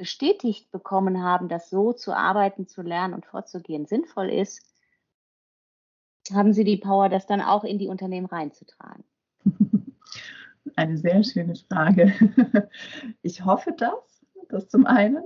bestätigt 0.02 0.72
bekommen 0.72 1.22
haben, 1.22 1.48
dass 1.48 1.70
so 1.70 1.94
zu 1.94 2.12
arbeiten, 2.12 2.68
zu 2.68 2.82
lernen 2.82 3.14
und 3.14 3.28
vorzugehen 3.28 3.86
sinnvoll 3.86 4.32
ist, 4.32 4.60
haben 6.34 6.54
sie 6.54 6.64
die 6.64 6.78
Power, 6.78 7.08
das 7.08 7.28
dann 7.28 7.40
auch 7.40 7.64
in 7.64 7.78
die 7.78 7.88
Unternehmen 7.88 8.26
reinzutragen? 8.26 9.04
Eine 10.76 10.98
sehr 10.98 11.24
schöne 11.24 11.54
Frage. 11.56 12.14
Ich 13.22 13.46
hoffe 13.46 13.76
das, 13.78 14.26
das 14.50 14.70
zum 14.70 14.88
einen. 14.88 15.24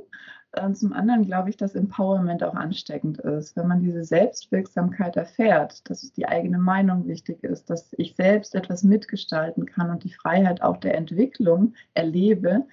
Und 0.61 0.77
zum 0.77 0.91
anderen 0.91 1.25
glaube 1.25 1.49
ich, 1.49 1.55
dass 1.55 1.73
Empowerment 1.73 2.43
auch 2.43 2.55
ansteckend 2.55 3.19
ist. 3.19 3.55
Wenn 3.55 3.67
man 3.67 3.79
diese 3.79 4.03
Selbstwirksamkeit 4.03 5.15
erfährt, 5.15 5.89
dass 5.89 6.11
die 6.11 6.27
eigene 6.27 6.57
Meinung 6.57 7.07
wichtig 7.07 7.45
ist, 7.45 7.69
dass 7.69 7.93
ich 7.97 8.17
selbst 8.17 8.55
etwas 8.55 8.83
mitgestalten 8.83 9.65
kann 9.65 9.89
und 9.89 10.03
die 10.03 10.13
Freiheit 10.13 10.61
auch 10.61 10.77
der 10.77 10.95
Entwicklung 10.95 11.75
erlebe, 11.93 12.65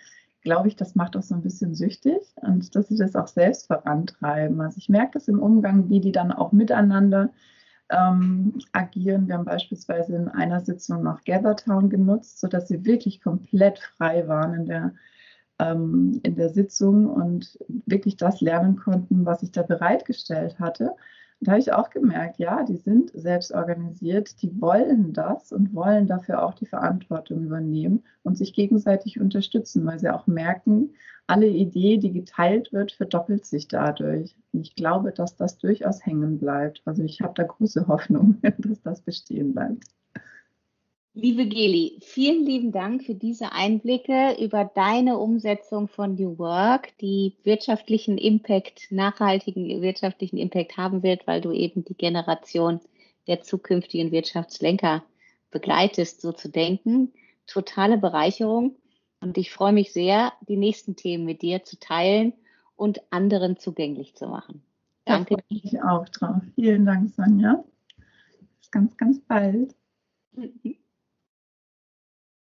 glaube 0.42 0.68
ich, 0.68 0.76
das 0.76 0.94
macht 0.94 1.16
auch 1.16 1.22
so 1.22 1.34
ein 1.34 1.42
bisschen 1.42 1.74
süchtig 1.74 2.20
und 2.36 2.74
dass 2.74 2.88
sie 2.88 2.96
das 2.96 3.16
auch 3.16 3.28
selbst 3.28 3.66
vorantreiben. 3.66 4.60
Also 4.60 4.78
ich 4.78 4.88
merke 4.88 5.12
das 5.14 5.28
im 5.28 5.40
Umgang, 5.40 5.88
wie 5.88 6.00
die 6.00 6.12
dann 6.12 6.32
auch 6.32 6.52
miteinander 6.52 7.30
ähm, 7.90 8.58
agieren. 8.72 9.28
Wir 9.28 9.34
haben 9.34 9.44
beispielsweise 9.44 10.16
in 10.16 10.28
einer 10.28 10.60
Sitzung 10.60 11.02
noch 11.02 11.24
Gathertown 11.24 11.90
genutzt, 11.90 12.40
sodass 12.40 12.68
sie 12.68 12.84
wirklich 12.84 13.20
komplett 13.20 13.78
frei 13.78 14.26
waren 14.28 14.54
in 14.54 14.66
der 14.66 14.92
ähm, 15.58 16.20
in 16.22 16.34
der 16.34 16.48
Sitzung 16.48 17.08
und 17.08 17.58
wirklich 17.86 18.16
das 18.16 18.40
lernen 18.40 18.76
konnten, 18.76 19.24
was 19.24 19.42
ich 19.42 19.52
da 19.52 19.62
bereitgestellt 19.62 20.58
hatte. 20.58 20.94
Da 21.44 21.52
habe 21.52 21.60
ich 21.60 21.72
auch 21.72 21.90
gemerkt, 21.90 22.38
ja, 22.38 22.62
die 22.62 22.76
sind 22.76 23.10
selbst 23.14 23.50
organisiert, 23.50 24.40
die 24.42 24.60
wollen 24.60 25.12
das 25.12 25.50
und 25.50 25.74
wollen 25.74 26.06
dafür 26.06 26.44
auch 26.44 26.54
die 26.54 26.66
Verantwortung 26.66 27.42
übernehmen 27.42 28.04
und 28.22 28.38
sich 28.38 28.54
gegenseitig 28.54 29.20
unterstützen, 29.20 29.84
weil 29.84 29.98
sie 29.98 30.14
auch 30.14 30.28
merken, 30.28 30.90
alle 31.26 31.48
Idee, 31.48 31.98
die 31.98 32.12
geteilt 32.12 32.72
wird, 32.72 32.92
verdoppelt 32.92 33.44
sich 33.44 33.66
dadurch. 33.66 34.36
Und 34.52 34.60
ich 34.60 34.76
glaube, 34.76 35.10
dass 35.10 35.34
das 35.34 35.58
durchaus 35.58 36.06
hängen 36.06 36.38
bleibt. 36.38 36.80
Also 36.84 37.02
ich 37.02 37.20
habe 37.22 37.34
da 37.34 37.42
große 37.42 37.86
Hoffnung, 37.88 38.38
dass 38.58 38.80
das 38.82 39.00
bestehen 39.00 39.52
bleibt. 39.52 39.82
Liebe 41.14 41.44
Geli, 41.44 41.98
vielen 42.00 42.46
lieben 42.46 42.72
Dank 42.72 43.04
für 43.04 43.14
diese 43.14 43.52
Einblicke 43.52 44.34
über 44.42 44.64
deine 44.64 45.18
Umsetzung 45.18 45.86
von 45.86 46.14
New 46.14 46.38
Work, 46.38 46.96
die 47.02 47.36
wirtschaftlichen 47.44 48.16
Impact, 48.16 48.90
nachhaltigen 48.90 49.82
wirtschaftlichen 49.82 50.38
Impact 50.38 50.78
haben 50.78 51.02
wird, 51.02 51.26
weil 51.26 51.42
du 51.42 51.52
eben 51.52 51.84
die 51.84 51.94
Generation 51.94 52.80
der 53.26 53.42
zukünftigen 53.42 54.10
Wirtschaftslenker 54.10 55.04
begleitest, 55.50 56.22
so 56.22 56.32
zu 56.32 56.48
denken. 56.48 57.12
Totale 57.46 57.98
Bereicherung. 57.98 58.76
Und 59.20 59.36
ich 59.36 59.52
freue 59.52 59.74
mich 59.74 59.92
sehr, 59.92 60.32
die 60.48 60.56
nächsten 60.56 60.96
Themen 60.96 61.26
mit 61.26 61.42
dir 61.42 61.62
zu 61.62 61.78
teilen 61.78 62.32
und 62.74 63.02
anderen 63.10 63.58
zugänglich 63.58 64.14
zu 64.14 64.28
machen. 64.28 64.62
Danke. 65.04 65.34
Da 65.34 65.42
freue 65.42 65.58
ich 65.58 65.64
mich 65.64 65.82
auch 65.82 66.08
drauf. 66.08 66.40
Vielen 66.54 66.86
Dank, 66.86 67.10
Sonja. 67.10 67.62
Bis 68.60 68.70
ganz, 68.70 68.96
ganz 68.96 69.20
bald. 69.20 69.74